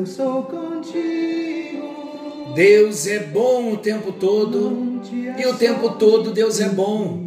eu 0.00 0.06
sou 0.06 0.44
contigo. 0.44 1.90
Deus 2.54 3.06
é 3.06 3.18
bom 3.18 3.74
o 3.74 3.76
tempo 3.76 4.12
todo 4.12 5.02
e 5.38 5.46
o 5.46 5.54
tempo 5.56 5.90
todo 5.90 6.32
Deus 6.32 6.58
é 6.58 6.70
bom. 6.70 7.20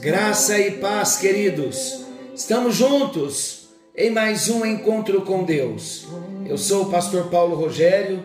Graça 0.00 0.58
e 0.58 0.72
paz, 0.72 1.16
queridos. 1.16 2.04
Estamos 2.34 2.74
juntos 2.74 3.68
em 3.96 4.10
mais 4.10 4.48
um 4.48 4.66
encontro 4.66 5.22
com 5.22 5.44
Deus. 5.44 6.08
Eu 6.44 6.58
sou 6.58 6.82
o 6.84 6.90
pastor 6.90 7.28
Paulo 7.30 7.54
Rogério 7.54 8.24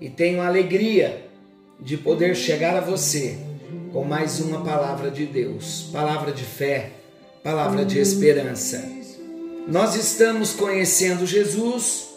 e 0.00 0.08
tenho 0.08 0.40
a 0.40 0.46
alegria 0.46 1.26
de 1.78 1.98
poder 1.98 2.34
chegar 2.34 2.74
a 2.74 2.80
você 2.80 3.36
com 3.92 4.04
mais 4.04 4.40
uma 4.40 4.64
palavra 4.64 5.10
de 5.10 5.26
Deus, 5.26 5.90
palavra 5.92 6.32
de 6.32 6.44
fé, 6.44 6.92
palavra 7.42 7.84
de 7.84 7.98
esperança. 7.98 8.82
Nós 9.68 9.96
estamos 9.96 10.54
conhecendo 10.54 11.26
Jesus 11.26 12.13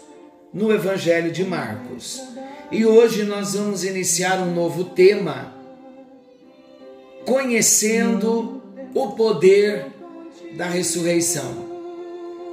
no 0.52 0.72
Evangelho 0.72 1.30
de 1.30 1.44
Marcos 1.44 2.22
e 2.70 2.84
hoje 2.84 3.24
nós 3.24 3.54
vamos 3.54 3.84
iniciar 3.84 4.40
um 4.40 4.54
novo 4.54 4.84
tema, 4.84 5.54
conhecendo 7.24 8.62
o 8.94 9.12
poder 9.12 9.86
da 10.56 10.66
ressurreição. 10.66 11.66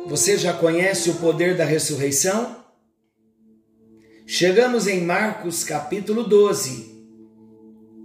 Você 0.08 0.38
já 0.38 0.54
conhece 0.54 1.10
o 1.10 1.16
poder 1.16 1.58
da 1.58 1.66
ressurreição? 1.66 2.64
Chegamos 4.26 4.88
em 4.88 5.02
Marcos 5.02 5.64
capítulo 5.64 6.24
12, 6.24 6.96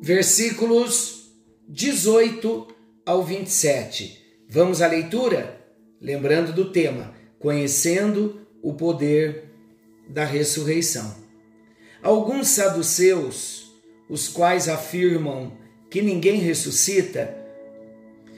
versículos 0.03 1.31
18 1.69 2.67
ao 3.07 3.23
27. 3.23 4.19
Vamos 4.49 4.83
à 4.83 4.89
leitura? 4.89 5.61
Lembrando 6.01 6.53
do 6.53 6.73
tema, 6.73 7.15
conhecendo 7.39 8.41
o 8.63 8.75
poder 8.75 9.50
da 10.11 10.25
ressurreição. 10.25 11.15
Alguns 12.03 12.49
saduceus, 12.49 13.73
os 14.09 14.29
quais 14.29 14.69
afirmam 14.69 15.53
que 15.89 16.03
ninguém 16.03 16.41
ressuscita, 16.41 17.37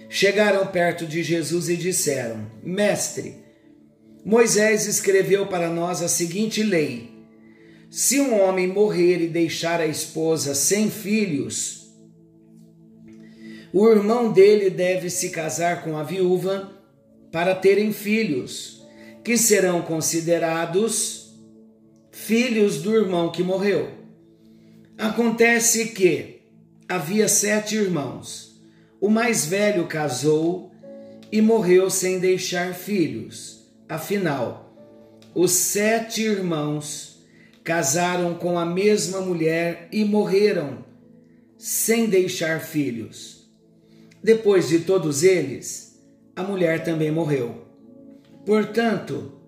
chegaram 0.09 0.67
perto 0.67 1.07
de 1.07 1.23
Jesus 1.23 1.69
e 1.69 1.77
disseram: 1.77 2.47
Mestre, 2.63 3.37
Moisés 4.25 4.87
escreveu 4.87 5.47
para 5.47 5.71
nós 5.71 6.03
a 6.03 6.09
seguinte 6.09 6.63
lei: 6.63 7.11
se 7.91 8.21
um 8.21 8.41
homem 8.41 8.67
morrer 8.67 9.23
e 9.23 9.29
deixar 9.29 9.81
a 9.81 9.87
esposa 9.87 10.55
sem 10.55 10.91
filhos, 10.91 11.91
o 13.73 13.89
irmão 13.89 14.31
dele 14.31 14.69
deve 14.69 15.09
se 15.09 15.31
casar 15.31 15.83
com 15.83 15.97
a 15.97 16.03
viúva 16.03 16.71
para 17.31 17.55
terem 17.55 17.93
filhos, 17.93 18.83
que 19.25 19.39
serão 19.39 19.81
considerados 19.81 21.22
filhos 22.13 22.83
do 22.83 22.95
irmão 22.95 23.33
que 23.33 23.43
morreu. 23.43 23.91
Acontece 24.97 25.87
que 25.89 26.43
havia 26.89 27.27
sete 27.27 27.75
irmãos. 27.75 28.61
O 29.01 29.09
mais 29.09 29.47
velho 29.47 29.87
casou 29.87 30.71
e 31.33 31.41
morreu 31.41 31.91
sem 31.91 32.21
deixar 32.21 32.75
filhos. 32.75 33.67
Afinal, 33.89 34.77
os 35.35 35.51
sete 35.53 36.23
irmãos 36.23 37.25
casaram 37.65 38.35
com 38.35 38.59
a 38.59 38.67
mesma 38.67 39.21
mulher 39.21 39.89
e 39.91 40.05
morreram, 40.05 40.85
sem 41.57 42.07
deixar 42.07 42.61
filhos. 42.61 43.51
Depois 44.23 44.69
de 44.69 44.81
todos 44.81 45.23
eles, 45.23 45.99
a 46.37 46.43
mulher 46.43 46.85
também 46.85 47.11
morreu. 47.11 47.67
Portanto, 48.45 49.42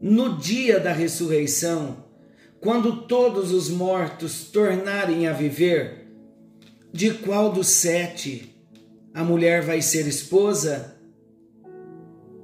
no 0.00 0.36
dia 0.38 0.78
da 0.78 0.92
ressurreição, 0.92 2.04
quando 2.60 3.02
todos 3.02 3.52
os 3.52 3.68
mortos 3.68 4.44
tornarem 4.50 5.26
a 5.26 5.32
viver, 5.32 6.08
de 6.92 7.12
qual 7.14 7.52
dos 7.52 7.68
sete 7.68 8.54
a 9.12 9.22
mulher 9.22 9.62
vai 9.62 9.82
ser 9.82 10.06
esposa? 10.06 10.96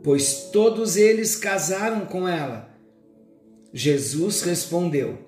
Pois 0.02 0.50
todos 0.52 0.96
eles 0.96 1.36
casaram 1.36 2.06
com 2.06 2.26
ela 2.28 2.72
Jesus 3.72 4.42
respondeu: 4.42 5.18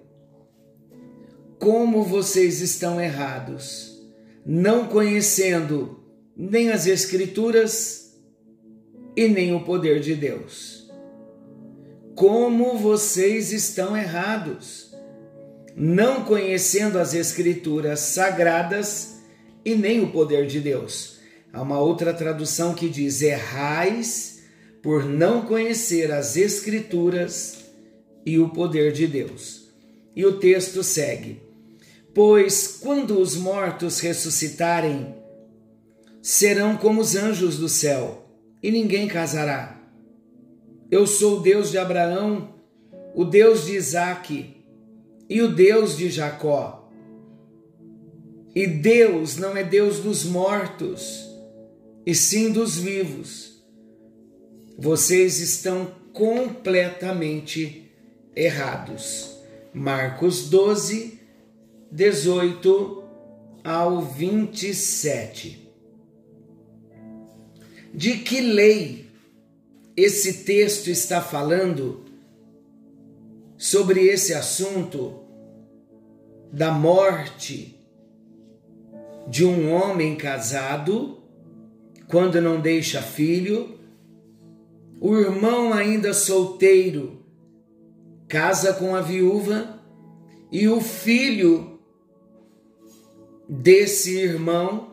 Como 1.59 2.05
vocês 2.05 2.61
estão 2.61 3.01
errados, 3.01 3.99
não 4.45 4.87
conhecendo 4.87 6.05
nem 6.37 6.71
as 6.71 6.87
Escrituras 6.87 8.21
e 9.17 9.29
nem 9.29 9.55
o 9.55 9.65
poder 9.65 10.01
de 10.01 10.15
Deus. 10.15 10.74
Como 12.15 12.79
vocês 12.79 13.53
estão 13.53 13.97
errados, 13.97 14.95
não 15.77 16.25
conhecendo 16.25 16.99
as 16.99 17.13
Escrituras 17.13 17.99
sagradas 18.01 19.17
e 19.65 19.75
nem 19.75 20.01
o 20.01 20.13
poder 20.13 20.47
de 20.47 20.61
Deus. 20.61 21.19
Há 21.53 21.61
uma 21.63 21.81
outra 21.81 22.15
tradução 22.15 22.75
que 22.75 22.89
diz: 22.89 23.21
errais 23.21 24.43
por 24.83 25.05
não 25.05 25.43
conhecer 25.43 26.13
as 26.13 26.37
Escrituras 26.37 27.65
e 28.25 28.39
o 28.39 28.49
poder 28.49 28.93
de 28.93 29.07
Deus. 29.07 29.69
E 30.15 30.25
o 30.25 30.39
texto 30.39 30.85
segue: 30.85 31.43
Pois 32.15 32.79
quando 32.81 33.19
os 33.19 33.35
mortos 33.35 33.99
ressuscitarem, 33.99 35.17
serão 36.23 36.77
como 36.77 37.01
os 37.01 37.17
anjos 37.17 37.59
do 37.59 37.69
céu, 37.69 38.25
e 38.63 38.71
ninguém 38.71 39.09
casará. 39.09 39.84
Eu 40.94 41.09
sou 41.09 41.38
o 41.38 41.41
Deus 41.41 41.72
de 41.72 41.78
Abraão, 41.78 42.55
o 43.16 43.25
Deus 43.25 43.66
de 43.66 43.75
Isaque 43.75 44.65
e 45.28 45.43
o 45.43 45.53
Deus 45.53 45.97
de 45.97 46.09
Jacó. 46.09 46.88
E 48.55 48.65
Deus 48.65 49.37
não 49.37 49.56
é 49.56 49.65
Deus 49.65 49.99
dos 49.99 50.22
mortos, 50.25 51.28
e 52.06 52.15
sim 52.15 52.53
dos 52.53 52.78
vivos. 52.78 53.60
Vocês 54.78 55.41
estão 55.41 55.93
completamente 56.12 57.91
errados. 58.37 59.37
Marcos 59.72 60.49
12, 60.49 61.19
18 61.91 63.05
ao 63.65 64.00
27. 64.00 65.69
De 67.93 68.19
que 68.19 68.41
lei 68.41 69.04
esse 69.97 70.44
texto 70.44 70.88
está 70.88 71.21
falando 71.21 72.05
sobre 73.56 74.06
esse 74.06 74.34
assunto 74.34 75.21
da 76.53 76.72
morte 76.72 77.81
de 79.28 79.44
um 79.44 79.72
homem 79.72 80.16
casado 80.16 81.22
quando 82.09 82.41
não 82.41 82.60
deixa 82.60 83.00
filho, 83.00 83.78
o 85.00 85.17
irmão 85.17 85.73
ainda 85.73 86.12
solteiro 86.12 87.25
casa 88.29 88.73
com 88.73 88.94
a 88.94 89.00
viúva 89.00 89.81
e 90.50 90.69
o 90.69 90.81
filho 90.81 91.79
desse 93.49 94.19
irmão 94.19 94.90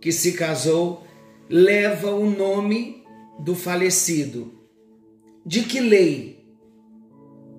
que 0.00 0.12
se 0.12 0.32
casou 0.32 1.04
leva 1.48 2.10
o 2.12 2.30
nome 2.30 2.97
do 3.38 3.54
falecido. 3.54 4.52
De 5.44 5.62
que 5.62 5.80
lei 5.80 6.44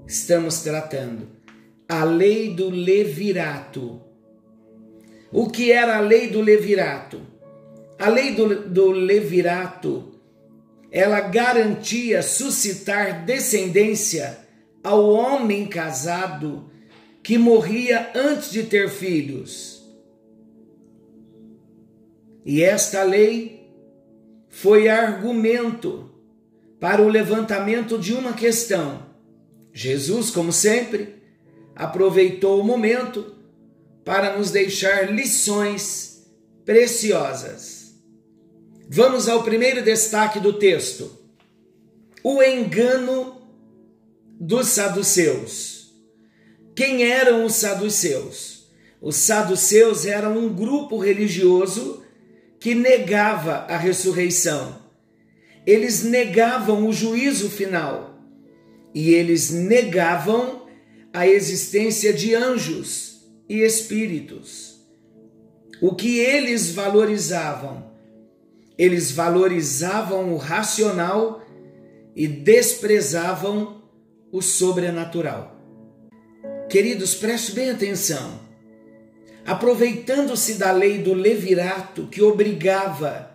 estamos 0.08 0.62
tratando? 0.62 1.28
A 1.88 2.04
lei 2.04 2.54
do 2.54 2.70
levirato. 2.70 4.02
O 5.32 5.50
que 5.50 5.72
era 5.72 5.98
a 5.98 6.02
lei 6.02 6.30
do 6.30 6.42
levirato? 6.42 7.22
A 7.98 8.10
lei 8.10 8.34
do, 8.34 8.70
do 8.70 8.92
levirato, 8.92 10.20
ela 10.92 11.20
garantia 11.20 12.22
suscitar 12.22 13.26
descendência 13.26 14.40
ao 14.84 15.10
homem 15.10 15.68
casado 15.68 16.70
que 17.22 17.38
morria 17.38 18.12
antes 18.16 18.52
de 18.52 18.64
ter 18.64 18.90
filhos. 18.90 19.84
E 22.46 22.64
esta 22.64 23.04
lei 23.04 23.59
foi 24.50 24.90
argumento 24.90 26.10
para 26.80 27.02
o 27.02 27.08
levantamento 27.08 27.98
de 27.98 28.14
uma 28.14 28.34
questão. 28.34 29.08
Jesus, 29.72 30.32
como 30.32 30.52
sempre, 30.52 31.16
aproveitou 31.76 32.60
o 32.60 32.64
momento 32.64 33.36
para 34.04 34.38
nos 34.38 34.52
deixar 34.52 35.14
lições 35.14 36.26
preciosas. 36.66 37.94
Vamos 38.90 39.30
ao 39.30 39.44
primeiro 39.44 39.84
destaque 39.84 40.40
do 40.40 40.54
texto: 40.54 41.12
o 42.24 42.42
engano 42.42 43.40
dos 44.40 44.68
saduceus. 44.68 45.94
Quem 46.76 47.04
eram 47.04 47.46
os 47.46 47.56
saduceus? 47.56 48.68
Os 49.02 49.16
saduceus 49.16 50.06
eram 50.06 50.38
um 50.38 50.54
grupo 50.54 50.98
religioso 50.98 52.04
que 52.60 52.76
negava 52.76 53.66
a 53.70 53.78
ressurreição. 53.78 54.78
Eles 55.66 56.04
negavam 56.04 56.88
o 56.88 56.94
juízo 56.94 57.50
final 57.50 58.20
e 58.94 59.14
eles 59.14 59.52
negavam 59.52 60.68
a 61.14 61.28
existência 61.28 62.12
de 62.12 62.36
anjos 62.36 63.22
e 63.48 63.62
espíritos. 63.62 64.80
O 65.82 65.96
que 65.96 66.20
eles 66.20 66.72
valorizavam? 66.72 67.90
Eles 68.78 69.12
valorizavam 69.12 70.34
o 70.34 70.38
racional 70.38 71.42
e 72.16 72.28
desprezavam 72.28 73.84
o 74.32 74.42
sobrenatural. 74.42 75.56
Queridos, 76.70 77.16
preste 77.16 77.54
bem 77.54 77.70
atenção. 77.70 78.49
Aproveitando-se 79.46 80.56
da 80.56 80.72
lei 80.72 81.00
do 81.00 81.14
levirato 81.14 82.08
que 82.08 82.22
obrigava 82.22 83.32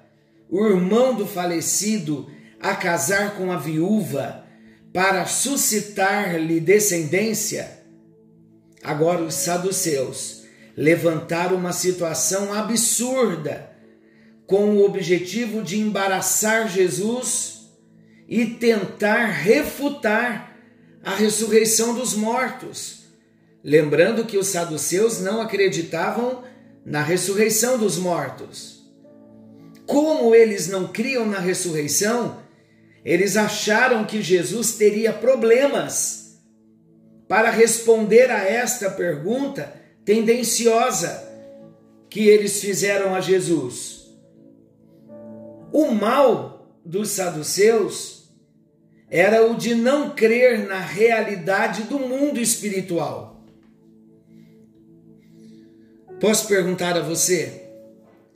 o 0.49 0.65
irmão 0.67 1.15
do 1.15 1.27
falecido 1.27 2.31
a 2.61 2.75
casar 2.75 3.37
com 3.37 3.51
a 3.51 3.56
viúva 3.56 4.45
para 4.93 5.27
suscitar-lhe 5.27 6.61
descendência, 6.61 7.83
agora 8.83 9.23
os 9.23 9.35
saduceus 9.35 10.45
levantaram 10.77 11.56
uma 11.56 11.73
situação 11.73 12.53
absurda 12.53 13.71
com 14.47 14.77
o 14.77 14.85
objetivo 14.85 15.62
de 15.62 15.81
embaraçar 15.81 16.69
Jesus 16.69 17.71
e 18.29 18.47
tentar 18.47 19.27
refutar 19.27 20.56
a 21.03 21.15
ressurreição 21.15 21.95
dos 21.95 22.15
mortos. 22.15 23.04
Lembrando 23.64 24.26
que 24.26 24.37
os 24.37 24.49
saduceus 24.49 25.20
não 25.20 25.40
acreditavam 25.40 26.44
na 26.84 27.02
ressurreição 27.02 27.78
dos 27.78 27.96
mortos. 27.96 28.84
Como 29.87 30.34
eles 30.34 30.69
não 30.69 30.87
criam 30.88 31.25
na 31.25 31.38
ressurreição, 31.38 32.43
eles 33.02 33.38
acharam 33.38 34.05
que 34.05 34.20
Jesus 34.20 34.75
teria 34.75 35.14
problemas 35.14 36.38
para 37.26 37.50
responder 37.50 38.31
a 38.31 38.44
esta 38.44 38.90
pergunta 38.90 39.72
tendenciosa 40.05 41.26
que 42.10 42.28
eles 42.28 42.60
fizeram 42.60 43.14
a 43.14 43.20
Jesus. 43.20 44.10
O 45.72 45.87
mal 45.87 46.78
dos 46.84 47.10
saduceus 47.10 48.28
era 49.10 49.46
o 49.46 49.56
de 49.56 49.75
não 49.75 50.10
crer 50.10 50.67
na 50.67 50.81
realidade 50.81 51.84
do 51.84 51.99
mundo 51.99 52.38
espiritual. 52.38 53.33
Posso 56.20 56.46
perguntar 56.49 56.96
a 56.96 57.02
você: 57.02 57.62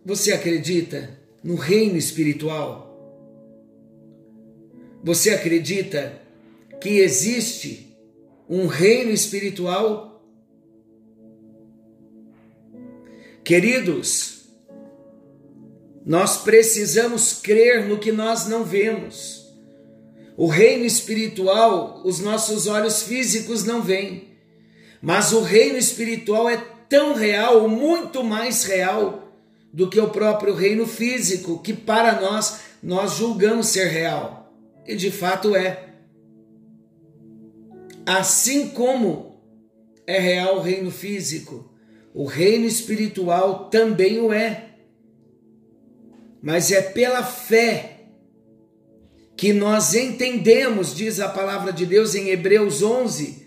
você 0.05 0.33
acredita 0.33 1.19
no 1.43 1.55
reino 1.55 1.97
espiritual? 1.97 2.89
Você 5.03 5.31
acredita 5.31 6.21
que 6.81 6.99
existe 6.99 7.97
um 8.49 8.67
reino 8.67 9.11
espiritual? 9.11 10.23
Queridos, 13.45 14.39
nós 16.05 16.39
precisamos 16.39 17.35
crer 17.35 17.87
no 17.87 17.99
que 17.99 18.11
nós 18.11 18.47
não 18.47 18.65
vemos. 18.65 19.47
O 20.37 20.47
reino 20.47 20.85
espiritual, 20.85 22.01
os 22.05 22.21
nossos 22.21 22.67
olhos 22.67 23.03
físicos 23.03 23.65
não 23.65 23.83
veem, 23.83 24.29
mas 25.03 25.33
o 25.33 25.41
reino 25.41 25.77
espiritual 25.77 26.49
é 26.49 26.78
tão 26.89 27.15
real, 27.15 27.69
muito 27.69 28.25
mais 28.25 28.65
real 28.65 29.33
do 29.73 29.89
que 29.89 30.01
o 30.01 30.09
próprio 30.09 30.55
reino 30.55 30.87
físico, 30.87 31.61
que 31.61 31.73
para 31.73 32.21
nós 32.21 32.61
nós 32.83 33.15
julgamos 33.15 33.69
ser 33.69 33.87
real 33.87 34.53
e 34.87 34.97
de 34.97 35.11
fato 35.11 35.55
é. 35.55 35.85
Assim 38.07 38.69
como 38.69 39.39
é 40.07 40.19
real 40.19 40.57
o 40.57 40.63
reino 40.63 40.91
físico, 40.91 41.71
o 42.15 42.25
reino 42.25 42.65
espiritual 42.67 43.69
também 43.69 44.19
o 44.19 44.33
é. 44.33 44.71
Mas 46.41 46.73
é 46.73 46.81
pela 46.81 47.23
fé 47.23 47.99
que 49.37 49.53
nós 49.53 49.95
entendemos, 49.95 50.95
diz 50.95 51.21
a 51.21 51.29
palavra 51.29 51.73
de 51.73 51.85
Deus 51.85 52.15
em 52.15 52.29
Hebreus 52.31 52.83
11, 52.83 53.47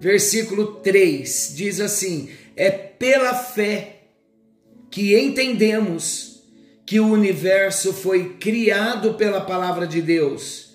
versículo 0.00 0.80
3, 0.80 1.52
diz 1.54 1.80
assim: 1.80 2.28
é 2.60 2.70
pela 2.70 3.32
fé 3.32 4.02
que 4.90 5.18
entendemos 5.18 6.42
que 6.84 7.00
o 7.00 7.06
universo 7.06 7.94
foi 7.94 8.34
criado 8.34 9.14
pela 9.14 9.40
palavra 9.40 9.86
de 9.86 10.02
Deus 10.02 10.74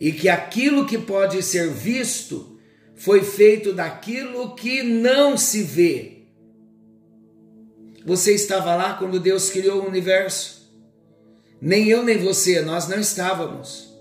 e 0.00 0.12
que 0.12 0.30
aquilo 0.30 0.86
que 0.86 0.96
pode 0.96 1.42
ser 1.42 1.68
visto 1.68 2.58
foi 2.94 3.22
feito 3.22 3.74
daquilo 3.74 4.54
que 4.54 4.82
não 4.82 5.36
se 5.36 5.62
vê. 5.62 6.22
Você 8.06 8.32
estava 8.32 8.74
lá 8.74 8.94
quando 8.94 9.20
Deus 9.20 9.50
criou 9.50 9.82
o 9.82 9.88
universo? 9.88 10.74
Nem 11.60 11.86
eu 11.86 12.02
nem 12.02 12.16
você, 12.16 12.62
nós 12.62 12.88
não 12.88 12.98
estávamos. 12.98 13.94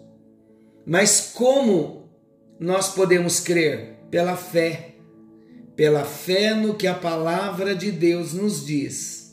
Mas 0.85 1.33
como 1.33 2.09
nós 2.57 2.93
podemos 2.93 3.41
crer? 3.41 3.97
Pela 4.09 4.37
fé. 4.37 4.94
Pela 5.75 6.03
fé 6.05 6.53
no 6.53 6.75
que 6.75 6.87
a 6.87 6.93
palavra 6.93 7.75
de 7.75 7.91
Deus 7.91 8.33
nos 8.33 8.65
diz. 8.65 9.25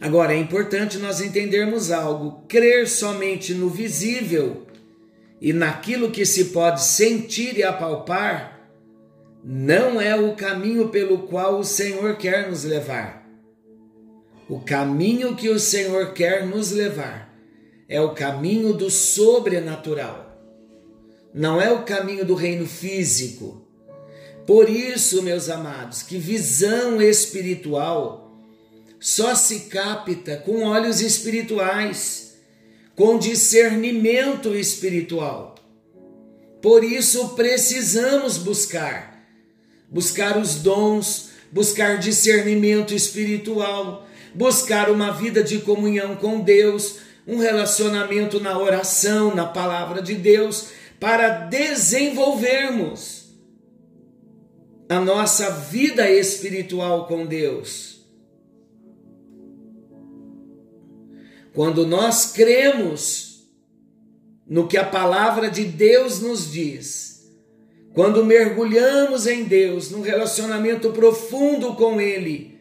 Agora, 0.00 0.32
é 0.32 0.38
importante 0.38 0.98
nós 0.98 1.20
entendermos 1.20 1.90
algo: 1.90 2.44
crer 2.48 2.88
somente 2.88 3.52
no 3.52 3.68
visível 3.68 4.66
e 5.40 5.52
naquilo 5.52 6.10
que 6.10 6.24
se 6.24 6.46
pode 6.46 6.82
sentir 6.82 7.56
e 7.56 7.62
apalpar 7.62 8.60
não 9.42 10.00
é 10.00 10.14
o 10.14 10.34
caminho 10.34 10.88
pelo 10.90 11.20
qual 11.20 11.58
o 11.58 11.64
Senhor 11.64 12.16
quer 12.16 12.50
nos 12.50 12.64
levar. 12.64 13.26
O 14.48 14.60
caminho 14.60 15.34
que 15.34 15.48
o 15.48 15.58
Senhor 15.58 16.12
quer 16.12 16.46
nos 16.46 16.72
levar 16.72 17.34
é 17.88 18.00
o 18.00 18.14
caminho 18.14 18.72
do 18.72 18.90
sobrenatural, 18.90 20.38
não 21.32 21.60
é 21.60 21.72
o 21.72 21.84
caminho 21.84 22.24
do 22.24 22.34
reino 22.34 22.66
físico. 22.66 23.66
Por 24.46 24.68
isso, 24.68 25.22
meus 25.22 25.48
amados, 25.48 26.02
que 26.02 26.18
visão 26.18 27.00
espiritual 27.00 28.36
só 28.98 29.34
se 29.34 29.60
capta 29.60 30.36
com 30.36 30.64
olhos 30.64 31.00
espirituais, 31.00 32.34
com 32.94 33.18
discernimento 33.18 34.54
espiritual. 34.54 35.54
Por 36.60 36.84
isso 36.84 37.30
precisamos 37.30 38.36
buscar, 38.36 39.24
buscar 39.88 40.36
os 40.36 40.56
dons, 40.56 41.30
buscar 41.50 41.98
discernimento 41.98 42.94
espiritual, 42.94 44.06
buscar 44.34 44.90
uma 44.90 45.10
vida 45.12 45.42
de 45.42 45.60
comunhão 45.60 46.16
com 46.16 46.40
Deus, 46.40 46.96
um 47.26 47.38
relacionamento 47.38 48.38
na 48.38 48.58
oração, 48.58 49.34
na 49.34 49.46
palavra 49.46 50.02
de 50.02 50.14
Deus, 50.14 50.66
para 50.98 51.30
desenvolvermos 51.46 53.19
a 54.90 54.98
nossa 54.98 55.50
vida 55.50 56.10
espiritual 56.10 57.06
com 57.06 57.24
Deus. 57.24 58.04
Quando 61.54 61.86
nós 61.86 62.32
cremos 62.32 63.48
no 64.44 64.66
que 64.66 64.76
a 64.76 64.84
palavra 64.84 65.48
de 65.48 65.64
Deus 65.64 66.20
nos 66.20 66.50
diz, 66.50 67.30
quando 67.94 68.24
mergulhamos 68.24 69.28
em 69.28 69.44
Deus, 69.44 69.92
num 69.92 70.00
relacionamento 70.00 70.90
profundo 70.90 71.74
com 71.76 72.00
Ele, 72.00 72.58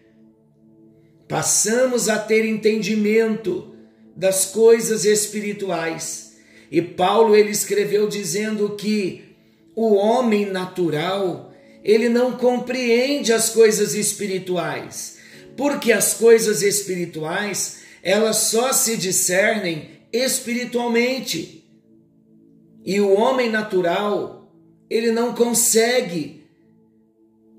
passamos 1.27 2.09
a 2.09 2.19
ter 2.19 2.45
entendimento 2.45 3.75
das 4.15 4.45
coisas 4.45 5.03
espirituais. 5.03 6.38
E 6.69 6.79
Paulo 6.79 7.36
ele 7.36 7.50
escreveu 7.50 8.07
dizendo 8.07 8.75
que 8.75 9.36
o 9.75 9.95
homem 9.95 10.45
natural, 10.45 11.48
ele 11.83 12.09
não 12.09 12.33
compreende 12.33 13.31
as 13.31 13.50
coisas 13.50 13.93
espirituais, 13.93 15.17
porque 15.55 15.91
as 15.91 16.13
coisas 16.13 16.62
espirituais 16.62 17.79
elas 18.01 18.38
só 18.38 18.71
se 18.71 18.98
discernem 18.98 19.89
espiritualmente. 20.12 21.63
E 22.86 23.00
o 23.00 23.12
homem 23.13 23.50
natural, 23.50 24.51
ele 24.89 25.12
não 25.12 25.33
consegue 25.33 26.48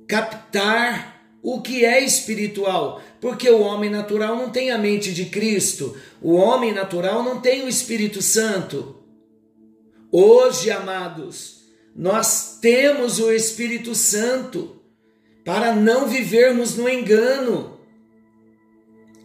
captar 0.09 1.39
o 1.43 1.61
que 1.61 1.85
é 1.85 2.03
espiritual, 2.03 3.03
porque 3.21 3.49
o 3.49 3.61
homem 3.61 3.91
natural 3.91 4.37
não 4.37 4.51
tem 4.51 4.71
a 4.71 4.79
mente 4.79 5.13
de 5.13 5.27
Cristo, 5.27 5.97
o 6.21 6.35
homem 6.35 6.73
natural 6.73 7.23
não 7.23 7.41
tem 7.41 7.63
o 7.63 7.69
Espírito 7.69 8.21
Santo. 8.21 8.97
Hoje, 10.11 10.71
amados, 10.71 11.60
nós 11.95 12.59
temos 12.61 13.19
o 13.19 13.31
Espírito 13.31 13.95
Santo 13.95 14.81
para 15.45 15.75
não 15.75 16.07
vivermos 16.07 16.77
no 16.77 16.89
engano. 16.89 17.79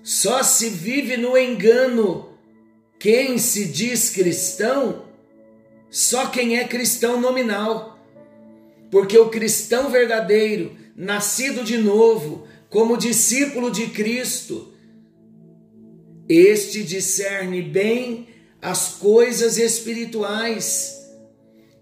Só 0.03 0.43
se 0.43 0.69
vive 0.69 1.17
no 1.17 1.38
engano 1.38 2.29
quem 3.00 3.38
se 3.38 3.65
diz 3.65 4.10
cristão, 4.10 5.05
só 5.89 6.27
quem 6.27 6.57
é 6.57 6.67
cristão 6.67 7.19
nominal. 7.19 8.00
Porque 8.89 9.17
o 9.17 9.29
cristão 9.29 9.89
verdadeiro, 9.89 10.75
nascido 10.95 11.63
de 11.63 11.77
novo, 11.77 12.48
como 12.69 12.98
discípulo 12.98 13.72
de 13.72 13.88
Cristo, 13.88 14.74
este 16.27 16.84
discerne 16.84 17.62
bem 17.62 18.27
as 18.62 18.89
coisas 18.89 19.57
espirituais, 19.57 20.95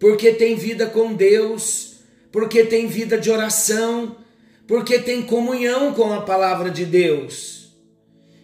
porque 0.04 0.34
tem 0.34 0.54
vida 0.54 0.88
com 0.88 1.14
Deus, 1.14 1.94
porque 2.30 2.66
tem 2.66 2.88
vida 2.88 3.18
de 3.18 3.32
oração, 3.32 4.18
porque 4.68 5.00
tem 5.00 5.22
comunhão 5.22 5.94
com 5.94 6.12
a 6.12 6.24
palavra 6.24 6.70
de 6.70 6.86
Deus. 6.86 7.74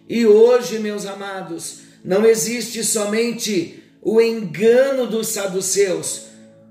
E 0.08 0.24
hoje, 0.24 0.78
meus 0.78 1.04
amados, 1.04 1.80
não 2.02 2.24
existe 2.24 2.82
somente 2.82 3.84
o 4.00 4.22
engano 4.22 5.06
dos 5.06 5.26
saduceus, 5.28 6.28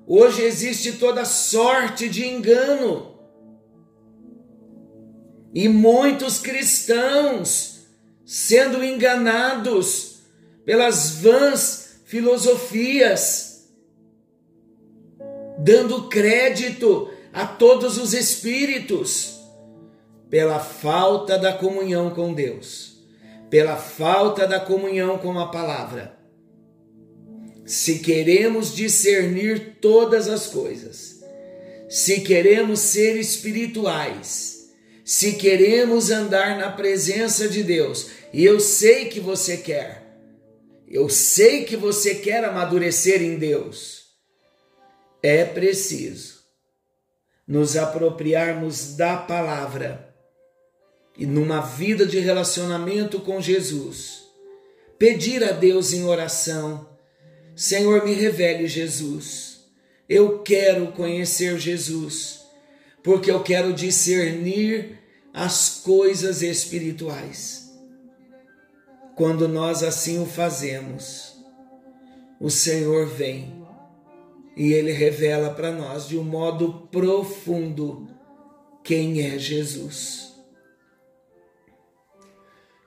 hoje 0.08 0.42
existe 0.42 0.94
toda 0.94 1.24
sorte 1.24 2.10
de 2.10 2.26
engano. 2.26 3.14
E 5.54 5.70
muitos 5.70 6.40
cristãos 6.40 7.82
sendo 8.26 8.84
enganados 8.84 10.22
pelas 10.66 11.12
vãs 11.12 12.00
filosofias, 12.06 13.49
dando 15.60 16.08
crédito 16.08 17.10
a 17.34 17.46
todos 17.46 17.98
os 17.98 18.14
espíritos, 18.14 19.38
pela 20.30 20.60
falta 20.60 21.38
da 21.38 21.52
comunhão 21.52 22.12
com 22.12 22.34
Deus, 22.34 23.04
pela 23.50 23.76
falta 23.76 24.48
da 24.48 24.60
comunhão 24.60 25.18
com 25.18 25.38
a 25.38 25.48
palavra. 25.48 26.18
Se 27.66 28.00
queremos 28.00 28.74
discernir 28.74 29.78
todas 29.82 30.28
as 30.28 30.48
coisas, 30.48 31.20
se 31.90 32.22
queremos 32.22 32.80
ser 32.80 33.18
espirituais, 33.18 34.70
se 35.04 35.34
queremos 35.34 36.10
andar 36.10 36.58
na 36.58 36.72
presença 36.72 37.50
de 37.50 37.64
Deus, 37.64 38.12
e 38.32 38.46
eu 38.46 38.60
sei 38.60 39.06
que 39.06 39.20
você 39.20 39.58
quer. 39.58 40.08
Eu 40.88 41.10
sei 41.10 41.66
que 41.66 41.76
você 41.76 42.16
quer 42.16 42.44
amadurecer 42.46 43.22
em 43.22 43.36
Deus. 43.38 43.99
É 45.22 45.44
preciso 45.44 46.40
nos 47.48 47.76
apropriarmos 47.76 48.96
da 48.96 49.18
palavra 49.18 50.14
e 51.18 51.26
numa 51.26 51.60
vida 51.60 52.06
de 52.06 52.20
relacionamento 52.20 53.20
com 53.20 53.42
Jesus, 53.42 54.24
pedir 54.98 55.44
a 55.44 55.52
Deus 55.52 55.92
em 55.92 56.06
oração: 56.06 56.88
Senhor, 57.56 58.06
me 58.06 58.14
revele 58.14 58.68
Jesus. 58.68 59.66
Eu 60.08 60.40
quero 60.40 60.92
conhecer 60.92 61.60
Jesus, 61.60 62.42
porque 63.04 63.30
eu 63.30 63.44
quero 63.44 63.74
discernir 63.74 64.98
as 65.34 65.82
coisas 65.84 66.42
espirituais. 66.42 67.70
Quando 69.16 69.48
nós 69.48 69.84
assim 69.84 70.22
o 70.22 70.26
fazemos, 70.26 71.36
o 72.40 72.50
Senhor 72.50 73.06
vem 73.06 73.59
e 74.56 74.74
ele 74.74 74.92
revela 74.92 75.52
para 75.52 75.72
nós 75.72 76.08
de 76.08 76.18
um 76.18 76.24
modo 76.24 76.88
profundo 76.92 78.08
quem 78.84 79.22
é 79.22 79.38
Jesus. 79.38 80.34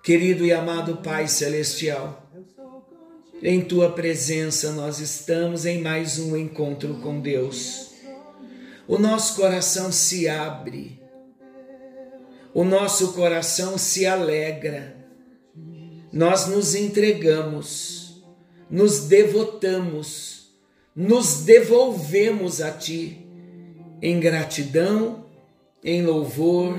Querido 0.02 0.44
e 0.44 0.52
amado 0.52 0.98
Pai 0.98 1.28
Celestial, 1.28 2.30
em 3.42 3.60
tua 3.60 3.92
presença 3.92 4.72
nós 4.72 4.98
estamos 4.98 5.64
em 5.64 5.80
mais 5.80 6.18
um 6.18 6.36
encontro 6.36 6.94
com 6.96 7.20
Deus. 7.20 7.92
O 8.88 8.98
nosso 8.98 9.36
coração 9.36 9.92
se 9.92 10.28
abre, 10.28 11.00
o 12.52 12.64
nosso 12.64 13.12
coração 13.12 13.78
se 13.78 14.04
alegra 14.04 15.02
nós 16.12 16.46
nos 16.46 16.74
entregamos, 16.74 18.22
nos 18.68 19.06
devotamos, 19.06 20.41
nos 20.94 21.44
devolvemos 21.44 22.60
a 22.60 22.70
Ti 22.70 23.18
em 24.00 24.18
gratidão, 24.20 25.24
em 25.82 26.02
louvor 26.02 26.78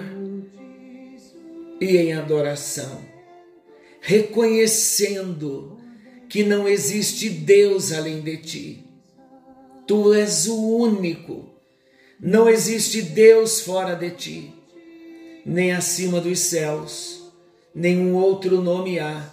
e 1.80 1.98
em 1.98 2.14
adoração, 2.14 3.02
reconhecendo 4.02 5.78
que 6.30 6.44
não 6.44 6.68
existe 6.68 7.30
Deus 7.30 7.92
além 7.92 8.22
de 8.22 8.38
Ti. 8.38 8.84
Tu 9.86 10.14
és 10.14 10.48
o 10.48 10.78
único, 10.78 11.50
não 12.20 12.50
existe 12.50 13.02
Deus 13.02 13.60
fora 13.62 13.96
de 13.96 14.12
Ti, 14.12 14.54
nem 15.46 15.74
acima 15.74 16.22
dos 16.22 16.40
céus 16.40 17.24
nenhum 17.74 18.16
outro 18.16 18.62
nome 18.62 19.00
há, 19.00 19.32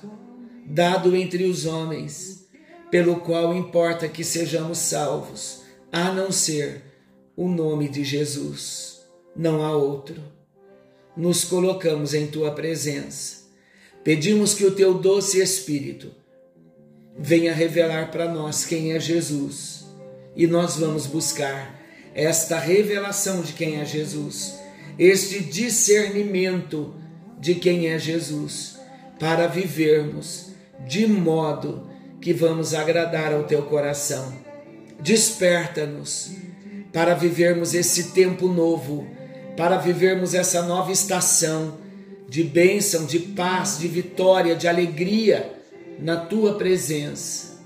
dado 0.64 1.14
entre 1.14 1.44
os 1.44 1.66
homens, 1.66 2.39
pelo 2.90 3.20
qual 3.20 3.54
importa 3.54 4.08
que 4.08 4.24
sejamos 4.24 4.78
salvos, 4.78 5.62
a 5.92 6.12
não 6.12 6.32
ser 6.32 6.82
o 7.36 7.48
nome 7.48 7.88
de 7.88 8.04
Jesus. 8.04 9.00
Não 9.34 9.64
há 9.64 9.74
outro. 9.76 10.22
Nos 11.16 11.44
colocamos 11.44 12.14
em 12.14 12.26
tua 12.26 12.52
presença. 12.52 13.48
Pedimos 14.02 14.54
que 14.54 14.64
o 14.64 14.74
teu 14.74 14.94
doce 14.94 15.40
Espírito 15.40 16.10
venha 17.18 17.54
revelar 17.54 18.10
para 18.10 18.32
nós 18.32 18.64
quem 18.64 18.92
é 18.92 19.00
Jesus. 19.00 19.86
E 20.34 20.46
nós 20.46 20.76
vamos 20.76 21.06
buscar 21.06 21.80
esta 22.14 22.58
revelação 22.58 23.42
de 23.42 23.52
quem 23.52 23.80
é 23.80 23.84
Jesus, 23.84 24.58
este 24.98 25.40
discernimento 25.40 26.94
de 27.38 27.54
quem 27.54 27.88
é 27.88 27.98
Jesus, 27.98 28.78
para 29.18 29.46
vivermos 29.46 30.48
de 30.86 31.06
modo 31.06 31.89
que 32.20 32.32
vamos 32.32 32.74
agradar 32.74 33.32
ao 33.32 33.44
teu 33.44 33.62
coração. 33.62 34.32
Desperta-nos 35.00 36.32
para 36.92 37.14
vivermos 37.14 37.74
esse 37.74 38.10
tempo 38.10 38.48
novo, 38.48 39.06
para 39.56 39.78
vivermos 39.78 40.34
essa 40.34 40.62
nova 40.62 40.92
estação 40.92 41.78
de 42.28 42.44
bênção, 42.44 43.06
de 43.06 43.18
paz, 43.18 43.78
de 43.78 43.88
vitória, 43.88 44.54
de 44.54 44.68
alegria 44.68 45.52
na 45.98 46.16
tua 46.16 46.54
presença. 46.54 47.58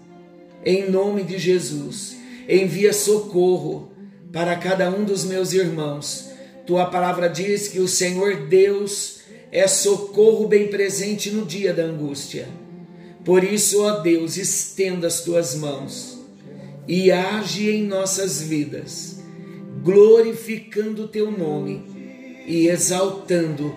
Em 0.64 0.90
nome 0.90 1.22
de 1.22 1.38
Jesus, 1.38 2.16
envia 2.48 2.92
socorro 2.92 3.92
para 4.32 4.56
cada 4.56 4.90
um 4.90 5.04
dos 5.04 5.24
meus 5.24 5.52
irmãos. 5.52 6.30
Tua 6.66 6.86
palavra 6.86 7.28
diz 7.28 7.68
que 7.68 7.78
o 7.78 7.86
Senhor 7.86 8.46
Deus 8.46 9.20
é 9.52 9.68
socorro 9.68 10.48
bem 10.48 10.68
presente 10.68 11.30
no 11.30 11.44
dia 11.44 11.74
da 11.74 11.82
angústia. 11.82 12.48
Por 13.24 13.42
isso, 13.42 13.82
ó 13.82 14.00
Deus, 14.00 14.36
estenda 14.36 15.06
as 15.06 15.22
tuas 15.22 15.54
mãos 15.54 16.18
e 16.86 17.10
age 17.10 17.70
em 17.70 17.84
nossas 17.84 18.42
vidas, 18.42 19.20
glorificando 19.82 21.04
o 21.04 21.08
teu 21.08 21.30
nome 21.30 22.42
e 22.46 22.68
exaltando 22.68 23.74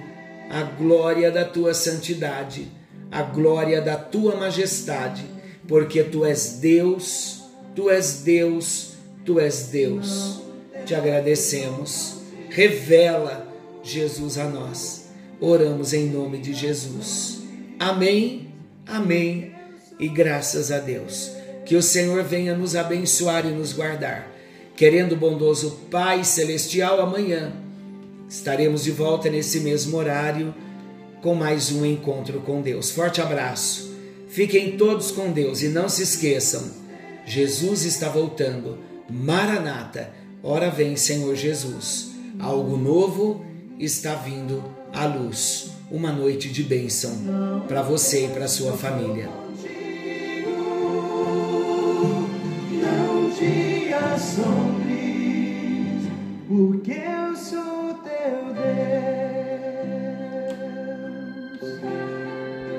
a 0.49 0.63
glória 0.63 1.31
da 1.31 1.45
tua 1.45 1.73
santidade, 1.73 2.67
a 3.09 3.21
glória 3.21 3.81
da 3.81 3.95
tua 3.95 4.35
majestade, 4.35 5.25
porque 5.67 6.03
tu 6.03 6.25
és 6.25 6.57
Deus, 6.59 7.43
tu 7.75 7.89
és 7.89 8.21
Deus, 8.23 8.93
tu 9.25 9.39
és 9.39 9.67
Deus. 9.67 10.41
Te 10.85 10.95
agradecemos. 10.95 12.17
Revela 12.49 13.47
Jesus 13.83 14.37
a 14.37 14.45
nós 14.45 15.07
Oramos 15.39 15.93
em 15.93 16.07
nome 16.07 16.39
de 16.39 16.51
Jesus. 16.51 17.41
Amém, 17.79 18.46
amém 18.87 19.51
e 19.99 20.07
graças 20.07 20.71
a 20.71 20.79
Deus. 20.79 21.31
Que 21.65 21.75
o 21.75 21.81
Senhor 21.81 22.23
venha 22.23 22.55
nos 22.55 22.75
abençoar 22.75 23.45
e 23.45 23.51
nos 23.51 23.73
guardar. 23.73 24.31
Querendo 24.75 25.13
o 25.13 25.17
bondoso 25.17 25.79
Pai 25.91 26.23
Celestial, 26.23 27.01
amanhã 27.01 27.51
estaremos 28.29 28.83
de 28.83 28.91
volta 28.91 29.29
nesse 29.29 29.59
mesmo 29.59 29.97
horário 29.97 30.53
com 31.21 31.33
mais 31.33 31.71
um 31.71 31.85
encontro 31.85 32.41
com 32.41 32.61
Deus. 32.61 32.91
Forte 32.91 33.21
abraço. 33.21 33.95
Fiquem 34.29 34.77
todos 34.77 35.11
com 35.11 35.31
Deus 35.31 35.61
e 35.61 35.69
não 35.69 35.89
se 35.89 36.03
esqueçam: 36.03 36.71
Jesus 37.25 37.83
está 37.83 38.07
voltando. 38.07 38.77
Maranata, 39.09 40.11
ora 40.43 40.69
vem, 40.69 40.95
Senhor 40.95 41.35
Jesus. 41.35 42.11
Algo 42.39 42.77
novo 42.77 43.43
está 43.79 44.15
vindo 44.15 44.63
à 44.93 45.05
luz. 45.05 45.76
Uma 45.89 46.11
noite 46.11 46.49
de 46.49 46.63
bênção 46.63 47.63
para 47.67 47.81
você 47.81 48.25
e 48.25 48.29
para 48.29 48.47
sua 48.47 48.73
família. 48.73 49.29
Não 52.81 53.31
te 53.31 53.93
assombres, 53.93 54.97
porque 56.47 56.91
eu 56.91 57.35
sou 57.35 57.93